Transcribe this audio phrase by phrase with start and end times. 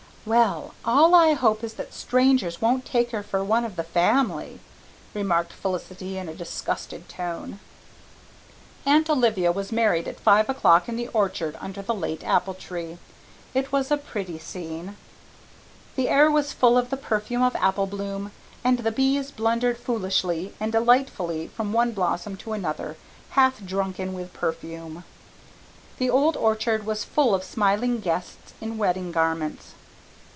[0.23, 4.59] "Well, all I hope is that strangers won't take her for one of the family,"
[5.15, 7.59] remarked Felicity in a disgusted tone.
[8.85, 12.99] Aunt Olivia was married at five o'clock in the orchard under the late apple tree.
[13.55, 14.95] It was a pretty scene.
[15.95, 18.31] The air was full of the perfume of apple bloom,
[18.63, 22.95] and the bees blundered foolishly and delightfully from one blossom to another,
[23.31, 25.03] half drunken with perfume.
[25.97, 29.73] The old orchard was full of smiling guests in wedding garments.